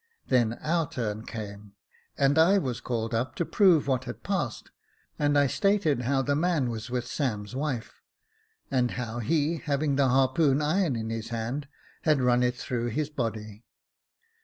Then 0.29 0.53
our 0.61 0.89
turn 0.89 1.27
came, 1.27 1.73
and 2.17 2.39
I 2.39 2.57
was 2.57 2.81
called 2.81 3.13
up 3.13 3.35
to 3.35 3.45
prove 3.45 3.85
what 3.85 4.05
had 4.05 4.23
passed, 4.23 4.71
and 5.19 5.37
I 5.37 5.45
stated 5.45 6.01
how 6.01 6.23
the 6.23 6.35
man 6.35 6.71
was 6.71 6.89
with 6.89 7.05
Sam's 7.05 7.55
wife, 7.55 8.01
and 8.71 8.89
how 8.97 9.19
he, 9.19 9.57
having 9.57 9.97
the 9.97 10.09
harpoon 10.09 10.59
iron 10.59 10.95
in 10.95 11.11
his 11.11 11.29
hand, 11.29 11.67
had 12.01 12.19
run 12.19 12.41
it 12.41 12.55
through 12.55 12.87
his 12.87 13.11
body. 13.11 13.63